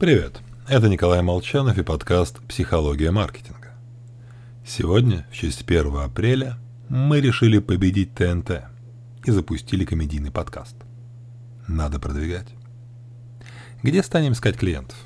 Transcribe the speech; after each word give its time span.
Привет, 0.00 0.40
это 0.66 0.88
Николай 0.88 1.20
Молчанов 1.20 1.76
и 1.76 1.82
подкаст 1.82 2.40
«Психология 2.48 3.10
маркетинга». 3.10 3.74
Сегодня, 4.66 5.26
в 5.30 5.34
честь 5.34 5.60
1 5.60 5.94
апреля, 5.94 6.56
мы 6.88 7.20
решили 7.20 7.58
победить 7.58 8.14
ТНТ 8.14 8.62
и 9.26 9.30
запустили 9.30 9.84
комедийный 9.84 10.30
подкаст. 10.30 10.74
Надо 11.68 12.00
продвигать. 12.00 12.48
Где 13.82 14.02
станем 14.02 14.32
искать 14.32 14.56
клиентов? 14.56 14.96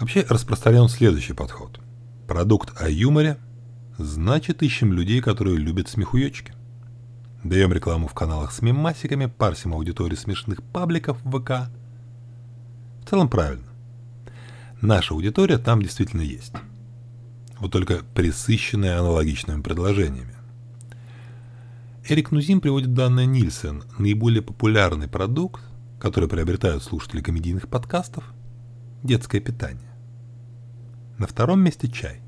Вообще 0.00 0.24
распространен 0.26 0.88
следующий 0.88 1.34
подход. 1.34 1.80
Продукт 2.26 2.72
о 2.80 2.88
юморе, 2.88 3.36
значит 3.98 4.62
ищем 4.62 4.90
людей, 4.94 5.20
которые 5.20 5.58
любят 5.58 5.90
смехуёчки. 5.90 6.54
Даем 7.44 7.74
рекламу 7.74 8.08
в 8.08 8.14
каналах 8.14 8.52
с 8.52 8.62
мемасиками, 8.62 9.26
парсим 9.26 9.74
аудиторию 9.74 10.16
смешных 10.16 10.62
пабликов 10.62 11.18
в 11.24 11.38
ВК. 11.38 11.70
Целом 13.12 13.28
правильно. 13.28 13.66
Наша 14.80 15.12
аудитория 15.12 15.58
там 15.58 15.82
действительно 15.82 16.22
есть. 16.22 16.54
Вот 17.58 17.70
только 17.70 18.00
присыщенная 18.14 18.98
аналогичными 18.98 19.60
предложениями. 19.60 20.34
Эрик 22.08 22.30
Нузим 22.30 22.62
приводит 22.62 22.94
данные 22.94 23.26
Нильсен. 23.26 23.84
Наиболее 23.98 24.40
популярный 24.40 25.08
продукт, 25.08 25.62
который 26.00 26.26
приобретают 26.26 26.84
слушатели 26.84 27.20
комедийных 27.20 27.68
подкастов– 27.68 28.24
детское 29.02 29.40
питание. 29.40 29.92
На 31.18 31.26
втором 31.26 31.60
месте 31.60 31.88
чай 31.88 32.22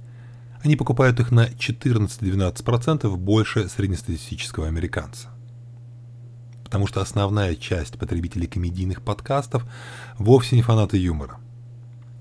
–они 0.62 0.76
покупают 0.76 1.18
их 1.18 1.30
на 1.30 1.46
14-12% 1.46 3.16
больше 3.16 3.70
среднестатистического 3.70 4.66
американца. 4.66 5.28
Потому 6.66 6.88
что 6.88 7.00
основная 7.00 7.54
часть 7.54 7.96
потребителей 7.96 8.48
комедийных 8.48 9.00
подкастов 9.00 9.64
вовсе 10.18 10.56
не 10.56 10.62
фанаты 10.62 10.96
юмора, 10.96 11.38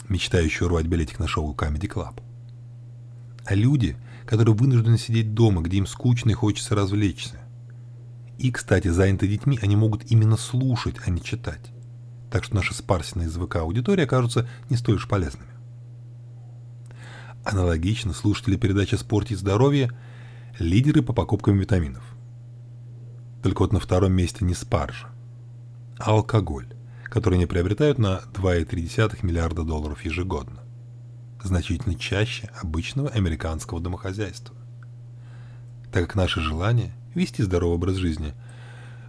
мечтающие 0.08 0.68
урвать 0.68 0.86
билетик 0.86 1.18
на 1.18 1.28
шоу 1.28 1.56
Comedy 1.56 1.92
Club. 1.92 2.22
А 3.44 3.56
люди, 3.56 3.98
которые 4.28 4.54
вынуждены 4.54 5.00
сидеть 5.00 5.34
дома, 5.34 5.64
где 5.64 5.78
им 5.78 5.88
скучно 5.88 6.30
и 6.30 6.34
хочется 6.34 6.76
развлечься. 6.76 7.40
И, 8.38 8.52
кстати, 8.52 8.88
заняты 8.88 9.28
детьми, 9.28 9.58
они 9.64 9.76
могут 9.76 10.12
именно 10.12 10.38
слушать, 10.38 10.98
а 11.04 11.10
не 11.10 11.24
читать. 11.24 11.72
Так 12.30 12.44
что 12.44 12.54
наши 12.54 12.76
спарсенные 12.76 13.28
из 13.28 13.36
ВК 13.38 13.56
аудитории 13.56 14.04
окажутся 14.04 14.48
не 14.70 14.78
столь 14.78 14.98
уж 14.98 15.08
полезными. 15.08 15.50
Аналогично 17.44 18.14
слушатели 18.14 18.58
передачи 18.58 18.94
«Спорт 18.94 19.32
и 19.32 19.36
здоровье»– 19.36 19.90
лидеры 20.60 21.02
по 21.02 21.14
покупкам 21.14 21.58
витаминов. 21.58 22.15
Только 23.46 23.62
вот 23.62 23.74
на 23.74 23.80
втором 23.80 24.12
месте 24.12 24.44
не 24.44 24.56
спаржа, 24.56 25.10
а 26.00 26.14
алкоголь, 26.14 26.66
который 27.04 27.36
они 27.36 27.46
приобретают 27.46 28.00
на 28.00 28.22
2,3 28.34 29.20
миллиарда 29.22 29.62
долларов 29.62 30.04
ежегодно. 30.04 30.62
Значительно 31.44 31.94
чаще 31.94 32.50
обычного 32.60 33.12
американского 33.12 33.80
домохозяйства. 33.80 34.56
Так 35.92 36.08
как 36.08 36.16
наши 36.16 36.42
желания 36.42 36.92
вести 37.14 37.44
здоровый 37.44 37.76
образ 37.76 37.98
жизни 37.98 38.34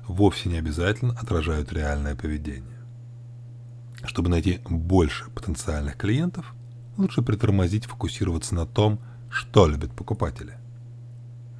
вовсе 0.06 0.50
не 0.50 0.58
обязательно 0.58 1.14
отражают 1.14 1.72
реальное 1.72 2.14
поведение. 2.14 2.76
Чтобы 4.04 4.28
найти 4.28 4.60
больше 4.68 5.30
потенциальных 5.30 5.96
клиентов– 5.96 6.54
лучше 6.98 7.22
притормозить, 7.22 7.86
фокусироваться 7.86 8.54
на 8.54 8.66
том, 8.66 8.98
что 9.30 9.66
любят 9.66 9.92
покупатели. 9.92 10.58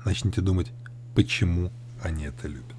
Начните 0.05 0.43
думать, 0.43 0.73
почему 1.15 1.73
они 2.03 2.25
это 2.25 2.49
любят. 2.49 2.77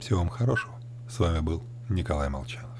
Всего 0.00 0.20
вам 0.20 0.28
хорошего. 0.28 0.74
С 1.08 1.18
вами 1.18 1.40
был 1.40 1.62
Николай 1.88 2.28
Молчанов. 2.28 2.71